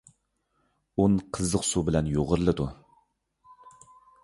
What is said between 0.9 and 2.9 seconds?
ئۇن قىزىق سۇ بىلەن يۇغۇرۇلىدۇ.